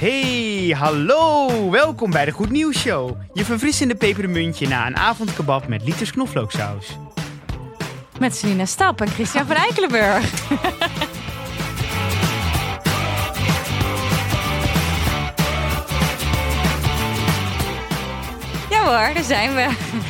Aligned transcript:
Hey, 0.00 0.74
hallo! 0.78 1.70
Welkom 1.70 2.10
bij 2.10 2.24
de 2.24 2.30
Goed 2.30 2.50
Nieuws 2.50 2.78
Show. 2.78 3.16
Je 3.32 3.44
verfrissende 3.44 3.94
pepermuntje 3.94 4.68
na 4.68 4.86
een 4.86 4.96
avondkebab 4.96 5.68
met 5.68 5.84
liters 5.84 6.12
knoflooksaus. 6.12 6.98
Met 8.18 8.36
Selina 8.36 8.64
Stap 8.64 9.00
en 9.00 9.08
Christian 9.08 9.46
van 9.46 9.56
Eikelenburg. 9.56 10.48
ja 18.70 18.84
hoor, 18.84 19.14
daar 19.14 19.24
zijn 19.24 19.54
we. 19.54 19.68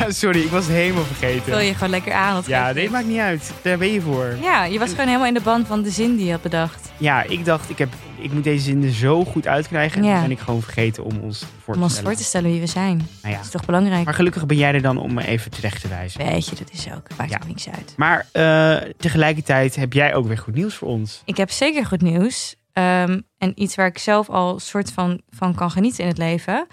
Sorry, 0.09 0.41
ik 0.41 0.51
was 0.51 0.65
het 0.65 0.75
helemaal 0.75 1.05
vergeten. 1.05 1.51
Wil 1.51 1.59
je 1.59 1.75
gewoon 1.75 1.91
lekker 1.91 2.13
aan? 2.13 2.43
Ja, 2.47 2.73
dit 2.73 2.91
maakt 2.91 3.07
niet 3.07 3.19
uit. 3.19 3.53
Daar 3.63 3.79
ben 3.79 3.93
je 3.93 4.01
voor. 4.01 4.37
Ja, 4.43 4.65
je 4.65 4.79
was 4.79 4.91
gewoon 4.91 5.07
helemaal 5.07 5.29
in 5.29 5.35
de 5.35 5.41
band 5.41 5.67
van 5.67 5.83
de 5.83 5.91
zin 5.91 6.17
die 6.17 6.27
je 6.27 6.33
had 6.33 6.43
bedacht. 6.43 6.90
Ja, 7.01 7.23
ik 7.23 7.45
dacht, 7.45 7.71
ik, 7.71 7.79
heb, 7.79 7.89
ik 8.19 8.33
moet 8.33 8.45
deze 8.45 8.65
zin 8.65 8.85
er 8.85 8.93
zo 8.93 9.25
goed 9.25 9.47
uitkrijgen. 9.47 10.03
En 10.03 10.09
Ja. 10.09 10.21
ben 10.21 10.31
ik 10.31 10.39
gewoon 10.39 10.63
vergeten 10.63 11.05
om 11.05 11.19
ons 11.19 11.39
voor 11.39 11.75
Om 11.75 11.75
te 11.75 11.81
ons 11.81 11.93
stellen. 11.93 12.11
voor 12.11 12.19
te 12.21 12.25
stellen 12.27 12.51
wie 12.51 12.61
we 12.61 12.67
zijn. 12.67 12.97
Nou 12.97 13.09
ja. 13.23 13.37
Dat 13.37 13.45
is 13.45 13.51
toch 13.51 13.65
belangrijk? 13.65 14.05
Maar 14.05 14.15
gelukkig 14.15 14.47
ben 14.47 14.57
jij 14.57 14.73
er 14.75 14.83
dan 14.83 14.99
om 14.99 15.15
me 15.15 15.27
even 15.27 15.51
terecht 15.51 15.81
te 15.81 15.89
wijzen. 15.89 16.27
Weet 16.27 16.49
je, 16.49 16.57
dat 16.57 16.71
is 16.73 16.87
ook. 16.97 17.07
Maakt 17.19 17.31
Ja. 17.31 17.37
ook 17.43 17.47
niks 17.49 17.69
uit. 17.69 17.95
Maar 17.97 18.27
eh, 18.33 18.91
tegelijkertijd 18.97 19.77
heb 19.77 19.93
jij 19.93 20.15
ook 20.15 20.27
weer 20.27 20.39
goed 20.39 20.55
nieuws 20.55 20.75
voor 20.75 20.89
ons. 20.89 21.23
Ik 21.25 21.37
heb 21.37 21.51
zeker 21.51 21.87
goed 21.87 22.01
nieuws. 22.03 22.55
Ehm, 22.73 23.21
en 23.39 23.53
iets 23.63 23.75
waar 23.75 23.87
ik 23.87 23.99
zelf 23.99 24.29
al 24.31 24.59
soort 24.59 24.93
van, 24.93 25.21
van 25.29 25.55
kan 25.55 25.71
genieten 25.71 26.03
in 26.03 26.09
het 26.09 26.19
leven. 26.19 26.67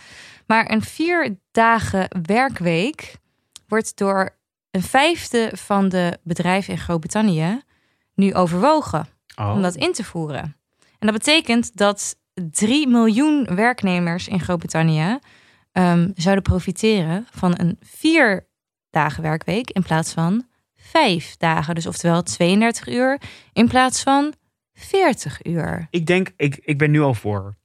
Maar 0.48 0.71
een 0.71 0.82
vier 0.82 1.38
dagen 1.52 2.07
werkweek 2.21 3.16
wordt 3.68 3.98
door 3.98 4.35
een 4.71 4.84
vijfde 4.84 5.52
van 5.54 5.90
de 5.90 6.18
bedrijven 6.23 6.73
in 6.73 6.80
Groot-Brittannië 6.80 7.62
nu 8.16 8.34
overwogen 8.34 9.07
Oh. 9.41 9.52
om 9.52 9.62
dat 9.62 9.76
in 9.76 9.94
te 9.94 10.04
voeren. 10.04 10.55
En 11.00 11.08
dat 11.08 11.12
betekent 11.12 11.77
dat 11.77 12.16
3 12.52 12.88
miljoen 12.88 13.55
werknemers 13.55 14.27
in 14.27 14.40
Groot-Brittannië 14.40 15.20
ehm, 15.72 16.12
zouden 16.16 16.44
profiteren 16.44 17.27
van 17.32 17.54
een 17.57 17.77
vier 17.82 18.48
dagen 18.90 19.24
werkweek 19.24 19.70
in 19.70 19.84
plaats 19.84 20.13
van 20.13 20.48
vijf 20.76 21.38
dagen. 21.38 21.76
Dus 21.76 21.88
oftewel 21.88 22.24
32 22.24 22.88
uur 22.88 23.21
in 23.54 23.68
plaats 23.68 24.04
van 24.04 24.34
40 24.74 25.46
uur. 25.46 25.88
Ik 25.90 26.05
denk, 26.05 26.32
ik, 26.35 26.60
ik 26.62 26.77
ben 26.77 26.91
nu 26.91 27.01
al 27.01 27.13
voor. 27.13 27.55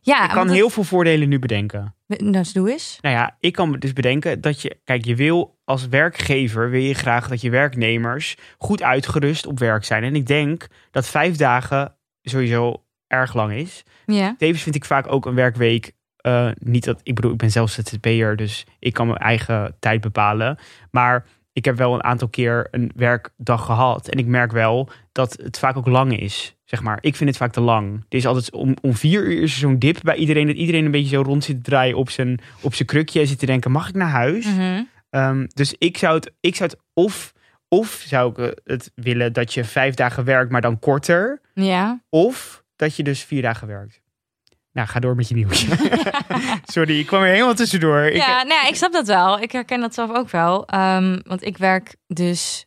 Ja, 0.00 0.24
Ik 0.24 0.30
kan 0.30 0.48
heel 0.48 0.70
veel 0.70 0.84
voordelen 0.84 1.28
nu 1.28 1.38
bedenken. 1.38 1.95
Nou, 2.06 2.30
dus 2.30 2.52
doe 2.52 2.70
eens. 2.70 2.98
Nou 3.00 3.14
ja, 3.14 3.36
ik 3.40 3.52
kan 3.52 3.70
me 3.70 3.78
dus 3.78 3.92
bedenken 3.92 4.40
dat 4.40 4.62
je, 4.62 4.78
kijk, 4.84 5.04
je 5.04 5.14
wil 5.16 5.58
als 5.64 5.88
werkgever 5.88 6.70
wil 6.70 6.80
je 6.80 6.94
graag 6.94 7.28
dat 7.28 7.40
je 7.40 7.50
werknemers 7.50 8.36
goed 8.58 8.82
uitgerust 8.82 9.46
op 9.46 9.58
werk 9.58 9.84
zijn. 9.84 10.04
En 10.04 10.14
ik 10.14 10.26
denk 10.26 10.66
dat 10.90 11.08
vijf 11.08 11.36
dagen 11.36 11.96
sowieso 12.22 12.84
erg 13.06 13.34
lang 13.34 13.52
is. 13.52 13.82
Ja. 14.06 14.34
Tevens 14.38 14.62
vind 14.62 14.74
ik 14.74 14.84
vaak 14.84 15.12
ook 15.12 15.26
een 15.26 15.34
werkweek. 15.34 15.92
eh, 16.16 16.50
niet 16.58 16.84
dat 16.84 17.00
ik 17.02 17.14
bedoel, 17.14 17.32
ik 17.32 17.36
ben 17.38 17.50
zelf 17.50 17.70
ZZP'er, 17.70 18.36
dus 18.36 18.66
ik 18.78 18.92
kan 18.92 19.06
mijn 19.06 19.18
eigen 19.18 19.76
tijd 19.78 20.00
bepalen. 20.00 20.58
Maar 20.90 21.26
ik 21.56 21.64
heb 21.64 21.76
wel 21.76 21.94
een 21.94 22.04
aantal 22.04 22.28
keer 22.28 22.68
een 22.70 22.90
werkdag 22.94 23.64
gehad. 23.64 24.08
En 24.08 24.18
ik 24.18 24.26
merk 24.26 24.52
wel 24.52 24.88
dat 25.12 25.38
het 25.42 25.58
vaak 25.58 25.76
ook 25.76 25.86
lang 25.86 26.18
is. 26.18 26.56
Zeg 26.64 26.82
maar, 26.82 26.98
ik 27.00 27.16
vind 27.16 27.28
het 27.28 27.38
vaak 27.38 27.52
te 27.52 27.60
lang. 27.60 28.04
Er 28.08 28.18
is 28.18 28.26
altijd 28.26 28.52
om, 28.52 28.76
om 28.82 28.94
vier 28.94 29.22
uur 29.22 29.42
is 29.42 29.58
zo'n 29.58 29.78
dip 29.78 29.98
bij 30.02 30.16
iedereen. 30.16 30.46
Dat 30.46 30.56
iedereen 30.56 30.84
een 30.84 30.90
beetje 30.90 31.16
zo 31.16 31.22
rond 31.22 31.44
zit 31.44 31.56
te 31.56 31.70
draaien 31.70 31.96
op 31.96 32.10
zijn, 32.10 32.40
op 32.60 32.74
zijn 32.74 32.88
krukje. 32.88 33.20
En 33.20 33.26
zit 33.26 33.38
te 33.38 33.46
denken, 33.46 33.70
mag 33.70 33.88
ik 33.88 33.94
naar 33.94 34.08
huis? 34.08 34.46
Mhm. 34.46 34.82
Ehm, 35.10 35.46
dus 35.54 35.74
ik 35.78 35.98
zou 35.98 36.14
het, 36.14 36.32
ik 36.40 36.56
zou 36.56 36.70
het 36.70 36.80
of, 36.94 37.32
of 37.68 38.04
zou 38.06 38.30
ik 38.30 38.38
eh, 38.38 38.48
het 38.64 38.92
willen 38.94 39.32
dat 39.32 39.54
je 39.54 39.64
vijf 39.64 39.94
dagen 39.94 40.24
werkt, 40.24 40.50
maar 40.50 40.60
dan 40.60 40.78
korter. 40.78 41.40
Ja. 41.54 42.00
Of 42.08 42.64
dat 42.76 42.96
je 42.96 43.02
dus 43.02 43.24
vier 43.24 43.42
dagen 43.42 43.66
werkt. 43.66 44.00
Nou, 44.76 44.88
ga 44.88 45.00
door 45.00 45.14
met 45.14 45.28
je 45.28 45.34
nieuwtje. 45.34 45.68
Sorry, 46.74 46.98
ik 46.98 47.06
kwam 47.06 47.22
er 47.22 47.28
helemaal 47.28 47.54
tussendoor. 47.54 48.12
Ja, 48.12 48.42
nou 48.42 48.68
ik 48.68 48.74
snap 48.74 48.92
dat 48.92 49.06
wel. 49.06 49.40
Ik 49.40 49.52
herken 49.52 49.80
dat 49.80 49.94
zelf 49.94 50.10
ook 50.10 50.30
wel. 50.30 50.66
Ehm, 50.66 51.18
want 51.22 51.44
ik 51.44 51.56
werk 51.58 51.96
dus 52.06 52.66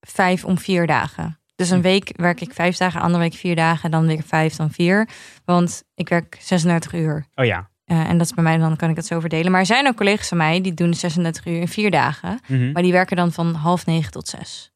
vijf 0.00 0.44
om 0.44 0.58
vier 0.58 0.86
dagen. 0.86 1.38
Dus 1.56 1.70
een 1.70 1.76
Hm. 1.76 1.82
week 1.82 2.12
werk 2.16 2.40
ik 2.40 2.52
vijf 2.52 2.76
dagen, 2.76 3.00
andere 3.00 3.22
week 3.22 3.34
vier 3.34 3.56
dagen, 3.56 3.90
dan 3.90 4.06
weer 4.06 4.22
vijf, 4.26 4.56
dan 4.56 4.70
vier. 4.70 5.08
Want 5.44 5.82
ik 5.94 6.08
werk 6.08 6.36
36 6.40 6.92
uur. 6.94 7.26
Oh 7.34 7.44
ja. 7.44 7.68
Eh, 7.84 8.08
en 8.08 8.18
dat 8.18 8.26
is 8.26 8.34
bij 8.34 8.44
mij, 8.44 8.58
dan 8.58 8.76
kan 8.76 8.90
ik 8.90 8.96
het 8.96 9.06
zo 9.06 9.20
verdelen. 9.20 9.50
Maar 9.50 9.60
er 9.60 9.66
zijn 9.66 9.86
ook 9.86 9.96
collega's 9.96 10.28
van 10.28 10.36
mij 10.36 10.60
die 10.60 10.74
doen 10.74 10.94
36 10.94 11.46
uur 11.46 11.60
in 11.60 11.68
vier 11.68 11.90
dagen. 11.90 12.40
Mhm. 12.46 12.72
Maar 12.72 12.82
die 12.82 12.92
werken 12.92 13.16
dan 13.16 13.32
van 13.32 13.54
half 13.54 13.86
negen 13.86 14.10
tot 14.12 14.28
zes. 14.28 14.72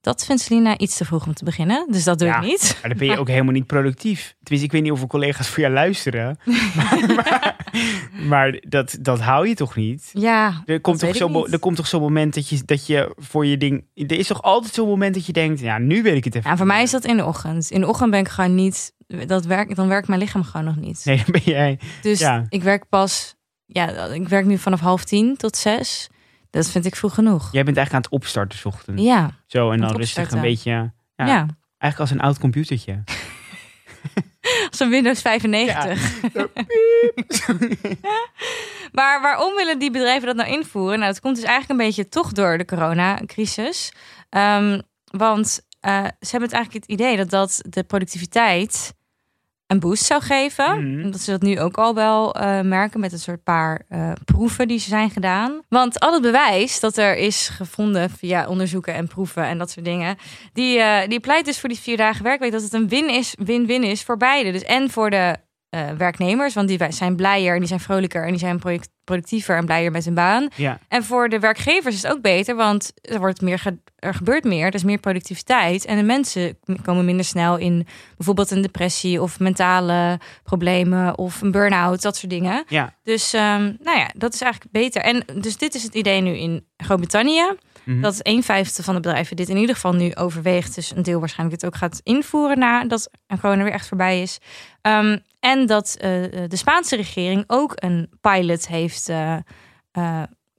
Dat 0.00 0.24
vindt 0.24 0.42
Selina 0.42 0.78
iets 0.78 0.96
te 0.96 1.04
vroeg 1.04 1.26
om 1.26 1.34
te 1.34 1.44
beginnen. 1.44 1.86
Dus 1.90 2.04
dat 2.04 2.18
doe 2.18 2.28
Ja. 2.28 2.36
ik 2.40 2.46
niet. 2.46 2.78
Maar 2.80 2.90
dan 2.90 2.98
ben 2.98 3.08
je 3.08 3.18
ook 3.18 3.28
helemaal 3.36 3.52
niet 3.52 3.66
productief. 3.66 4.34
Tenminste, 4.42 4.66
ik 4.66 4.72
weet 4.72 4.82
niet 4.82 4.92
of 5.00 5.06
collega's 5.06 5.48
voor 5.48 5.60
jou 5.60 5.72
luisteren. 5.74 6.38
maar 6.76 7.00
maar, 7.16 7.56
maar 8.28 8.62
dat, 8.68 8.96
dat 9.00 9.20
hou 9.20 9.48
je 9.48 9.54
toch 9.54 9.76
niet? 9.76 10.10
Ja, 10.12 10.62
Er 10.66 10.80
komt, 10.80 11.00
dat 11.00 11.10
toch 11.10 11.18
weet 11.18 11.30
zo, 11.32 11.38
ik 11.38 11.44
niet. 11.44 11.52
er 11.52 11.58
komt 11.58 11.76
toch 11.76 11.86
zo'n 11.86 12.00
moment 12.00 12.34
dat 12.34 12.48
je, 12.48 12.62
dat 12.64 12.86
je 12.86 13.12
voor 13.16 13.46
je 13.46 13.56
ding... 13.56 13.84
Er 13.94 14.12
is 14.18 14.26
toch 14.26 14.42
altijd 14.42 14.74
zo'n 14.74 14.88
moment 14.88 15.14
dat 15.14 15.26
je 15.26 15.32
denkt... 15.32 15.60
Ja, 15.60 15.78
nu 15.78 16.02
weet 16.02 16.16
ik 16.16 16.24
het 16.24 16.34
even. 16.34 16.50
Ja, 16.50 16.56
voor 16.56 16.66
mij 16.66 16.82
is 16.82 16.90
dat 16.90 17.04
in 17.04 17.16
de 17.16 17.24
ochtend. 17.24 17.70
In 17.70 17.80
de 17.80 17.86
ochtend 17.86 18.10
ben 18.10 18.20
ik 18.20 18.28
gewoon 18.28 18.54
niet. 18.54 18.92
Dat 19.26 19.44
werk, 19.44 19.74
dan 19.76 19.88
werkt 19.88 20.08
mijn 20.08 20.20
lichaam 20.20 20.42
gewoon 20.44 20.66
nog 20.66 20.76
niet. 20.76 21.00
Nee, 21.04 21.16
dan 21.16 21.26
ben 21.32 21.42
jij... 21.44 21.78
Dus 22.02 22.18
Ja. 22.18 22.46
ik 22.48 22.62
werk 22.62 22.88
pas. 22.88 23.34
Ja, 23.66 24.04
ik 24.06 24.28
werk 24.28 24.44
nu 24.46 24.58
vanaf 24.58 24.80
half 24.80 25.04
tien 25.04 25.36
tot 25.36 25.56
zes. 25.56 26.08
Dat 26.50 26.70
vind 26.70 26.84
ik 26.86 26.96
vroeg 26.96 27.14
genoeg. 27.14 27.48
Jij 27.52 27.64
bent 27.64 27.76
eigenlijk 27.76 27.92
aan 28.06 28.12
het 28.12 28.22
opstarten 28.22 28.58
's 28.58 28.64
ochtends. 28.64 29.02
Ja, 29.02 29.30
Zo, 29.46 29.70
en 29.70 29.78
dan 29.78 29.88
het 29.88 29.96
rustig 29.96 30.30
een 30.30 30.40
beetje... 30.40 30.70
Ja, 31.14 31.26
ja. 31.26 31.46
Eigenlijk 31.78 31.98
als 31.98 32.10
een 32.10 32.20
oud 32.20 32.38
computertje. 32.38 33.02
Zo'n 34.76 34.90
Windows 34.90 35.20
95. 35.20 36.20
Maar 38.92 39.20
waarom 39.20 39.54
willen 39.54 39.78
die 39.78 39.90
bedrijven 39.90 40.26
dat 40.26 40.36
nou 40.36 40.48
invoeren? 40.50 40.98
Nou, 40.98 41.10
het 41.10 41.20
komt 41.20 41.36
dus 41.36 41.44
eigenlijk 41.44 41.80
een 41.80 41.86
beetje 41.86 42.08
toch 42.08 42.32
door 42.32 42.58
de 42.58 42.64
coronacrisis. 42.64 43.92
Ehm, 44.28 44.80
want 45.04 45.60
eh, 45.80 46.04
ze 46.04 46.30
hebben 46.30 46.48
het 46.48 46.52
eigenlijk 46.52 46.72
het 46.72 46.98
idee 46.98 47.16
dat 47.16 47.30
dat 47.30 47.60
de 47.68 47.84
productiviteit 47.84 48.94
een 49.70 49.80
boost 49.80 50.04
zou 50.04 50.22
geven. 50.22 50.92
Mhm. 50.94 51.04
Omdat 51.04 51.20
ze 51.20 51.30
dat 51.30 51.42
nu 51.42 51.60
ook 51.60 51.76
al 51.76 51.94
wel 51.94 52.34
eh, 52.34 52.60
merken 52.60 53.00
met 53.00 53.12
een 53.12 53.18
soort 53.18 53.42
paar 53.42 53.82
eh, 53.88 54.12
proeven 54.24 54.68
die 54.68 54.78
ze 54.78 54.88
zijn 54.88 55.10
gedaan. 55.10 55.60
Want 55.68 56.00
al 56.00 56.12
het 56.12 56.22
bewijs 56.22 56.80
dat 56.80 56.96
er 56.96 57.16
is 57.16 57.48
gevonden 57.48 58.10
via 58.10 58.46
onderzoeken 58.46 58.94
en 58.94 59.06
proeven 59.08 59.44
en 59.44 59.58
dat 59.58 59.70
soort 59.70 59.84
dingen, 59.84 60.16
die, 60.52 60.78
eh, 60.78 61.08
die 61.08 61.20
pleit 61.20 61.44
dus 61.44 61.60
voor 61.60 61.68
die 61.68 61.78
vier 61.78 61.96
dagen 61.96 62.24
werkweek 62.24 62.52
dat 62.52 62.62
het 62.62 62.72
een 62.72 62.88
win 62.88 63.08
is, 63.10 63.34
win-win 63.38 63.82
is 63.84 64.02
voor 64.02 64.16
beide. 64.16 64.52
Dus 64.52 64.62
en 64.64 64.90
voor 64.90 65.10
de 65.10 65.36
werknemers, 65.96 66.54
want 66.54 66.68
die 66.68 66.78
zijn 66.88 67.16
blijer 67.16 67.52
en 67.52 67.58
die 67.58 67.68
zijn 67.68 67.80
vrolijker 67.80 68.22
en 68.24 68.30
die 68.30 68.38
zijn 68.38 68.58
project- 68.58 68.90
productiever 69.04 69.56
en 69.56 69.64
blijer 69.64 69.90
met 69.90 70.04
hun 70.04 70.14
baan. 70.14 70.48
Ja. 70.56 70.78
En 70.88 71.04
voor 71.04 71.28
de 71.28 71.38
werkgevers 71.38 71.94
is 71.94 72.02
het 72.02 72.12
ook 72.12 72.22
beter, 72.22 72.56
want 72.56 72.92
er, 73.02 73.18
wordt 73.18 73.40
meer 73.40 73.58
ge- 73.58 73.80
er 74.00 74.14
gebeurt 74.14 74.44
meer, 74.44 74.66
er 74.66 74.74
is 74.74 74.84
meer 74.84 74.98
productiviteit. 74.98 75.84
En 75.84 75.96
de 75.96 76.02
mensen 76.02 76.58
komen 76.82 77.04
minder 77.04 77.24
snel 77.24 77.56
in 77.56 77.86
bijvoorbeeld 78.16 78.50
een 78.50 78.62
depressie 78.62 79.22
of 79.22 79.38
mentale 79.38 80.20
problemen 80.42 81.18
of 81.18 81.40
een 81.40 81.50
burn-out, 81.50 82.02
dat 82.02 82.16
soort 82.16 82.30
dingen. 82.30 82.64
Ja. 82.68 82.94
Dus 83.02 83.32
ehm, 83.32 83.72
nou 83.82 83.98
ja, 83.98 84.10
dat 84.16 84.34
is 84.34 84.40
eigenlijk 84.40 84.72
beter. 84.72 85.02
En 85.02 85.24
dus 85.40 85.56
dit 85.56 85.74
is 85.74 85.82
het 85.82 85.94
idee 85.94 86.20
nu 86.20 86.36
in 86.36 86.64
Groot-Brittannië. 86.76 87.54
Mhm. 87.84 88.00
Dat 88.00 88.18
een 88.22 88.42
vijfde 88.42 88.82
van 88.82 88.94
de 88.94 89.00
bedrijven 89.00 89.36
dit 89.36 89.48
in 89.48 89.56
ieder 89.56 89.74
geval 89.74 89.92
nu 89.92 90.14
overweegt. 90.14 90.74
Dus 90.74 90.92
een 90.96 91.02
deel 91.02 91.18
waarschijnlijk 91.20 91.60
dit 91.60 91.70
ook 91.70 91.76
gaat 91.76 92.00
invoeren 92.02 92.58
nadat 92.58 93.10
corona 93.40 93.62
weer 93.62 93.72
echt 93.72 93.88
voorbij 93.88 94.22
is. 94.22 94.38
Ehm, 94.82 95.18
en 95.40 95.66
dat 95.66 95.96
eh, 95.98 96.10
de 96.48 96.56
Spaanse 96.56 96.96
regering 96.96 97.44
ook 97.46 97.72
een 97.74 98.10
pilot 98.20 98.68
heeft 98.68 99.08
eh, 99.08 99.36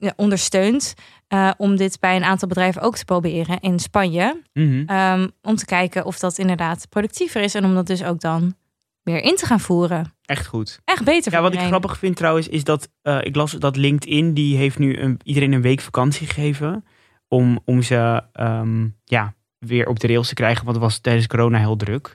ja, 0.02 0.12
ondersteund. 0.16 0.94
eh, 1.28 1.50
om 1.56 1.76
dit 1.76 2.00
bij 2.00 2.16
een 2.16 2.24
aantal 2.24 2.48
bedrijven 2.48 2.82
ook 2.82 2.96
te 2.96 3.04
proberen 3.04 3.60
in 3.60 3.78
Spanje. 3.78 4.42
Mhm. 4.52 4.82
Ehm, 4.86 5.28
om 5.42 5.56
te 5.56 5.64
kijken 5.64 6.04
of 6.04 6.18
dat 6.18 6.38
inderdaad 6.38 6.88
productiever 6.88 7.42
is. 7.42 7.54
En 7.54 7.64
om 7.64 7.74
dat 7.74 7.86
dus 7.86 8.04
ook 8.04 8.20
dan 8.20 8.54
weer 9.02 9.22
in 9.22 9.36
te 9.36 9.46
gaan 9.46 9.60
voeren. 9.60 10.14
Echt 10.24 10.46
goed. 10.46 10.80
Echt 10.84 11.04
beter 11.04 11.32
Ja, 11.32 11.40
wat 11.40 11.54
ik 11.54 11.60
grappig 11.60 11.98
vind 11.98 12.16
trouwens, 12.16 12.48
is 12.48 12.64
dat 12.64 12.88
eh, 13.02 13.18
ik 13.22 13.36
las 13.36 13.52
dat 13.52 13.76
LinkedIn 13.76 14.34
die 14.34 14.56
heeft 14.56 14.78
nu 14.78 14.98
een, 14.98 15.20
iedereen 15.22 15.52
een 15.52 15.62
week 15.62 15.80
vakantie 15.80 16.26
gegeven 16.26 16.84
om, 17.28 17.60
om 17.64 17.82
ze 17.82 18.22
ehm, 18.32 18.88
ja, 19.04 19.34
weer 19.58 19.86
op 19.86 20.00
de 20.00 20.06
rails 20.06 20.28
te 20.28 20.34
krijgen, 20.34 20.64
want 20.64 20.76
het 20.76 20.84
was 20.84 20.98
tijdens 20.98 21.26
corona 21.26 21.58
heel 21.58 21.76
druk. 21.76 22.14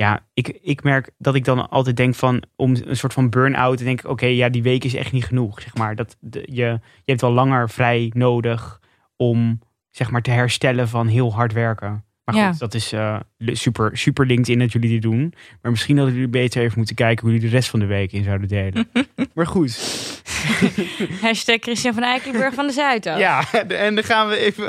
Ja, 0.00 0.26
ik, 0.34 0.48
ik 0.62 0.82
merk 0.82 1.10
dat 1.18 1.34
ik 1.34 1.44
dan 1.44 1.70
altijd 1.70 1.96
denk 1.96 2.14
van 2.14 2.42
om 2.56 2.76
een 2.84 2.96
soort 2.96 3.12
van 3.12 3.30
burn-out, 3.30 3.76
dan 3.76 3.86
denk 3.86 4.00
ik, 4.00 4.08
oké, 4.10 4.26
ja, 4.26 4.48
die 4.48 4.62
week 4.62 4.84
is 4.84 4.94
echt 4.94 5.12
niet 5.12 5.24
genoeg, 5.24 5.60
zeg 5.62 5.74
maar. 5.76 5.94
Dat, 5.96 6.16
de, 6.20 6.38
je, 6.52 6.64
je 6.64 6.80
hebt 7.04 7.20
wel 7.20 7.32
langer 7.32 7.70
vrij 7.70 8.10
nodig 8.14 8.80
om, 9.16 9.60
zeg 9.90 10.10
maar, 10.10 10.22
te 10.22 10.30
herstellen 10.30 10.88
van 10.88 11.06
heel 11.06 11.32
hard 11.34 11.52
werken. 11.52 12.04
Maar 12.24 12.34
goed, 12.34 12.44
Ja. 12.44 12.52
dat 12.58 12.74
is 12.74 12.92
eh, 12.92 13.20
super, 13.38 13.96
super 13.96 14.26
LinkedIn 14.26 14.58
dat 14.58 14.72
jullie 14.72 14.90
dit 14.90 15.02
doen. 15.02 15.34
Maar 15.62 15.70
misschien 15.70 15.96
hadden 15.96 16.14
jullie 16.14 16.28
beter 16.30 16.62
even 16.62 16.76
moeten 16.78 16.96
kijken 16.96 17.24
hoe 17.24 17.32
jullie 17.34 17.48
de 17.48 17.54
rest 17.54 17.68
van 17.70 17.80
de 17.80 17.86
week 17.86 18.12
in 18.12 18.24
zouden 18.24 18.48
delen. 18.48 18.88
maar 19.34 19.46
goed. 19.46 20.17
Hashtag 21.22 21.56
Christian 21.60 21.94
van 21.94 22.02
Eikelenburg 22.02 22.54
van 22.54 22.66
de 22.66 22.72
Zuidas. 22.72 23.18
Ja, 23.18 23.44
en 23.68 23.94
dan 23.94 24.04
gaan 24.04 24.28
we 24.28 24.36
even. 24.36 24.66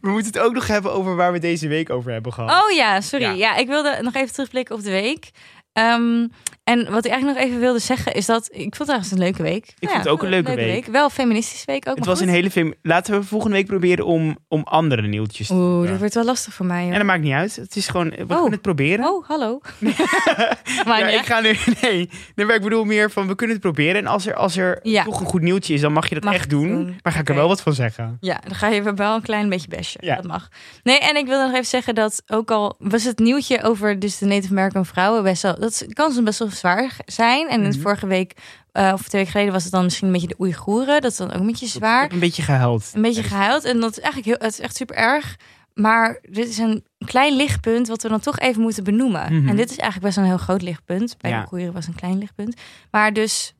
We 0.00 0.08
moeten 0.10 0.32
het 0.32 0.38
ook 0.38 0.52
nog 0.52 0.66
hebben 0.66 0.92
over 0.92 1.16
waar 1.16 1.32
we 1.32 1.38
deze 1.38 1.68
week 1.68 1.90
over 1.90 2.12
hebben 2.12 2.32
gehad. 2.32 2.64
Oh 2.64 2.70
ja, 2.70 3.00
sorry. 3.00 3.24
Ja. 3.24 3.32
Ja. 3.32 3.56
ik 3.56 3.66
wilde 3.66 3.98
nog 4.02 4.14
even 4.14 4.32
terugblikken 4.32 4.74
op 4.74 4.82
de 4.82 4.90
week. 4.90 5.30
Ehm, 5.76 6.26
En 6.64 6.90
wat 6.90 7.04
ik 7.04 7.10
eigenlijk 7.10 7.38
nog 7.40 7.48
even 7.48 7.60
wilde 7.60 7.78
zeggen 7.78 8.14
is 8.14 8.26
dat 8.26 8.48
ik 8.52 8.74
vond 8.76 8.78
het 8.78 8.88
eigenlijk 8.88 9.12
een 9.22 9.28
leuke 9.28 9.42
week. 9.42 9.74
Ik 9.78 9.88
vond 9.88 10.02
het 10.02 10.08
ook 10.12 10.22
een 10.22 10.28
leuke 10.28 10.54
week. 10.54 10.86
Wel 10.86 11.10
feministische 11.10 11.66
week 11.66 11.88
ook. 11.88 11.96
Het 11.96 12.04
was 12.06 12.18
goed. 12.18 12.26
een 12.26 12.32
hele 12.32 12.50
film. 12.50 12.74
Laten 12.82 13.18
we 13.18 13.26
volgende 13.26 13.56
week 13.56 13.66
proberen 13.66 14.06
om, 14.06 14.38
om 14.48 14.62
andere 14.64 15.02
nieuwtjes 15.02 15.46
te 15.46 15.54
Oeh, 15.54 15.88
dat 15.88 15.98
wordt 15.98 16.14
wel 16.14 16.24
lastig 16.24 16.54
voor 16.54 16.66
mij. 16.66 16.80
En 16.82 16.88
hoor. 16.88 16.96
dat 16.96 17.06
maakt 17.06 17.22
niet 17.22 17.32
uit. 17.32 17.56
Het 17.56 17.76
is 17.76 17.88
gewoon, 17.88 18.08
we 18.10 18.22
Oh. 18.22 18.28
kunnen 18.28 18.50
het 18.50 18.62
proberen. 18.62 19.04
Oh, 19.04 19.28
hallo. 19.28 19.60
maar 20.86 20.98
ja, 21.00 21.08
ja, 21.08 21.18
ik 21.20 21.26
ga 21.26 21.40
nu. 21.40 21.54
Nee, 21.82 22.10
nee, 22.34 22.46
maar 22.46 22.54
ik 22.56 22.62
bedoel 22.62 22.84
meer 22.84 23.10
van 23.10 23.26
we 23.26 23.34
kunnen 23.34 23.56
het 23.56 23.64
proberen. 23.64 23.94
En 24.00 24.06
als 24.06 24.26
er, 24.26 24.34
als 24.34 24.56
er 24.56 24.80
toch 25.04 25.20
een 25.20 25.26
goed 25.26 25.42
nieuwtje 25.42 25.74
is, 25.74 25.80
dan 25.80 25.92
mag 25.92 26.08
je 26.08 26.14
dat 26.14 26.24
Mag 26.24 26.34
echt 26.34 26.50
doen. 26.50 26.68
doen. 26.68 26.98
Maar 27.02 27.12
ga 27.12 27.20
ik 27.20 27.28
er 27.28 27.34
wel 27.34 27.48
wat 27.48 27.60
van 27.62 27.72
zeggen. 27.74 28.16
Ja, 28.20 28.40
dan 28.46 28.54
ga 28.54 28.68
je 28.68 28.82
wel 28.94 29.14
een 29.14 29.22
klein 29.22 29.48
beetje 29.48 29.68
bashen. 29.68 30.00
Ja. 30.04 30.16
Dat 30.16 30.26
mag. 30.26 30.48
Nee, 30.82 30.98
en 30.98 31.16
ik 31.16 31.26
wil 31.26 31.40
nog 31.42 31.52
even 31.52 31.66
zeggen 31.66 31.94
dat 31.94 32.22
ook 32.26 32.50
al 32.50 32.74
was 32.78 33.04
het 33.04 33.18
nieuwtje 33.18 33.62
over 33.62 33.98
dus 33.98 34.18
de 34.18 34.26
Native 34.26 34.50
American 34.52 34.86
vrouwen 34.86 35.22
best 35.22 35.42
wel, 35.42 35.56
dat 35.70 35.92
kan 35.92 36.12
soms 36.12 36.24
best 36.24 36.38
wel 36.38 36.48
zwaar 36.50 36.96
zijn. 37.06 37.48
En 37.48 37.60
Mhm. 37.60 37.80
vorige 37.80 38.06
week 38.06 38.32
uh, 38.72 38.90
of 38.92 39.00
twee 39.00 39.10
weken 39.20 39.30
geleden 39.30 39.52
was 39.52 39.62
het 39.62 39.72
dan 39.72 39.84
misschien 39.84 40.06
een 40.06 40.12
beetje 40.12 40.28
de 40.28 40.36
Oeigoeren. 40.40 41.00
Dat 41.00 41.10
is 41.10 41.16
dan 41.16 41.32
ook 41.32 41.40
een 41.40 41.46
beetje 41.46 41.66
zwaar. 41.66 42.12
een 42.12 42.18
beetje 42.18 42.42
gehuild. 42.42 42.90
Een 42.94 43.02
beetje 43.02 43.22
gehuild. 43.22 43.64
En 43.64 43.80
dat 43.80 43.90
is 43.90 44.00
eigenlijk 44.00 44.26
heel, 44.26 44.46
het 44.48 44.58
is 44.58 44.64
echt 44.64 44.76
super 44.76 44.96
erg. 44.96 45.36
Maar 45.74 46.18
dit 46.30 46.48
is 46.48 46.58
een 46.58 46.84
klein 47.06 47.36
lichtpunt 47.36 47.88
wat 47.88 48.02
we 48.02 48.08
dan 48.08 48.20
toch 48.20 48.38
even 48.38 48.62
moeten 48.62 48.84
benoemen. 48.84 49.34
Mhm. 49.34 49.48
En 49.48 49.56
dit 49.56 49.70
is 49.70 49.76
eigenlijk 49.76 50.02
best 50.02 50.14
wel 50.16 50.24
een 50.24 50.30
heel 50.30 50.38
groot 50.40 50.62
lichtpunt. 50.62 51.16
Bij 51.20 51.30
Ja. 51.30 51.46
de 51.50 51.72
was 51.72 51.86
een 51.86 51.94
klein 51.94 52.18
lichtpunt. 52.18 52.56
Maar 52.90 53.12
dus, 53.12 53.54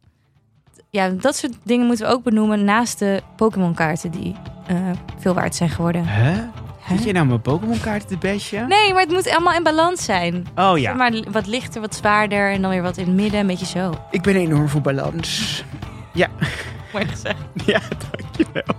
ja, 0.90 1.08
dat 1.08 1.36
soort 1.36 1.52
dingen 1.64 1.86
moeten 1.86 2.06
we 2.06 2.12
ook 2.12 2.22
benoemen 2.22 2.64
naast 2.64 2.98
de 2.98 3.22
Pokémon 3.36 3.74
kaarten 3.74 4.10
die 4.10 4.34
uh, 4.70 4.90
veel 5.18 5.34
waard 5.34 5.54
zijn 5.54 5.70
geworden. 5.70 6.04
Hè? 6.06 6.44
Hè? 6.86 6.96
Zit 6.96 7.04
je 7.04 7.12
nou 7.12 7.26
mijn 7.26 7.40
Pokémon 7.40 7.80
kaarten 7.80 8.08
te 8.08 8.16
bestje? 8.18 8.66
Nee, 8.66 8.92
maar 8.92 9.02
het 9.02 9.10
moet 9.12 9.30
allemaal 9.30 9.54
in 9.54 9.62
balans 9.62 10.04
zijn. 10.04 10.46
Oh 10.54 10.78
ja. 10.78 10.94
Maar 10.94 11.12
wat 11.30 11.46
lichter, 11.46 11.80
wat 11.80 11.94
zwaarder 11.94 12.50
en 12.52 12.60
dan 12.62 12.70
weer 12.70 12.82
wat 12.82 12.96
in 12.96 13.06
het 13.06 13.14
midden, 13.14 13.40
een 13.40 13.46
beetje 13.46 13.66
zo. 13.66 13.94
Ik 14.10 14.22
ben 14.22 14.36
enorm 14.36 14.68
voor 14.68 14.80
balans. 14.80 15.62
Ja, 16.12 16.28
Mooi 16.92 17.06
gezegd. 17.06 17.36
ja, 17.66 17.80
dankjewel. 18.10 18.74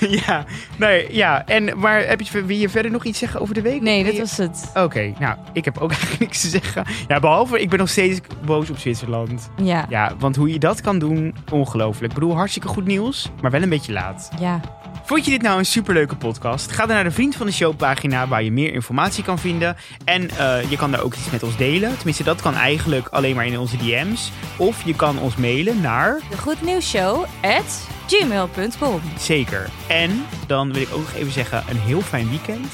ja, 0.26 0.44
nee, 0.78 1.14
ja. 1.14 1.46
En, 1.46 1.78
maar 1.78 2.06
heb 2.06 2.20
je, 2.20 2.44
wil 2.44 2.56
je 2.56 2.68
verder 2.68 2.90
nog 2.90 3.04
iets 3.04 3.18
zeggen 3.18 3.40
over 3.40 3.54
de 3.54 3.62
week? 3.62 3.80
Nee, 3.80 4.04
je- 4.12 4.18
was 4.20 4.36
het. 4.36 4.70
Oké, 4.74 5.12
nou, 5.18 5.36
ik 5.52 5.64
heb 5.64 5.78
ook 5.78 5.90
eigenlijk 5.90 6.20
niks 6.20 6.40
te 6.40 6.48
zeggen. 6.48 6.84
Ja, 7.08 7.20
behalve, 7.20 7.60
ik 7.60 7.68
ben 7.68 7.78
nog 7.78 7.88
steeds 7.88 8.20
boos 8.44 8.70
op 8.70 8.78
Zwitserland. 8.78 9.50
Ja, 9.62 9.86
Ja, 9.88 10.12
want 10.18 10.36
hoe 10.36 10.52
je 10.52 10.58
dat 10.58 10.80
kan 10.80 10.98
doen, 10.98 11.34
ongelooflijk. 11.52 12.12
Ik 12.12 12.18
bedoel, 12.18 12.36
hartstikke 12.36 12.68
goed 12.68 12.86
nieuws, 12.86 13.30
maar 13.42 13.50
wel 13.50 13.62
een 13.62 13.68
beetje 13.68 13.92
laat. 13.92 14.28
ja. 14.40 14.60
Vond 15.06 15.24
je 15.24 15.30
dit 15.30 15.42
nou 15.42 15.58
een 15.58 15.66
superleuke 15.66 16.16
podcast? 16.16 16.72
Ga 16.72 16.86
dan 16.86 16.94
naar 16.94 17.04
de 17.04 17.10
Vriend 17.10 17.36
van 17.36 17.46
de 17.46 17.52
Show 17.52 17.76
pagina 17.76 18.28
waar 18.28 18.42
je 18.42 18.52
meer 18.52 18.72
informatie 18.72 19.24
kan 19.24 19.38
vinden. 19.38 19.76
En 20.04 20.30
eh, 20.30 20.70
je 20.70 20.76
kan 20.76 20.90
daar 20.90 21.02
ook 21.02 21.14
iets 21.14 21.30
met 21.30 21.42
ons 21.42 21.56
delen. 21.56 21.96
Tenminste, 21.96 22.22
dat 22.22 22.42
kan 22.42 22.54
eigenlijk 22.54 23.08
alleen 23.08 23.34
maar 23.34 23.46
in 23.46 23.58
onze 23.58 23.76
DM's. 23.76 24.32
Of 24.56 24.82
je 24.82 24.94
kan 24.94 25.18
ons 25.18 25.36
mailen 25.36 25.80
naar... 25.80 26.20
De 26.30 26.36
Goed 26.36 26.62
Nieuws 26.62 26.88
Show 26.88 27.24
at 27.40 27.86
gmail.com. 28.06 29.00
Zeker. 29.18 29.68
En 29.86 30.24
dan 30.46 30.72
wil 30.72 30.82
ik 30.82 30.92
ook 30.92 31.00
nog 31.00 31.14
even 31.14 31.32
zeggen, 31.32 31.64
een 31.68 31.80
heel 31.80 32.00
fijn 32.00 32.28
weekend. 32.28 32.72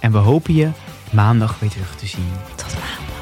En 0.00 0.12
we 0.12 0.18
hopen 0.18 0.54
je 0.54 0.68
maandag 1.12 1.58
weer 1.58 1.70
terug 1.70 1.96
te 1.96 2.06
zien. 2.06 2.32
Tot 2.54 2.74
maandag. 2.74 3.19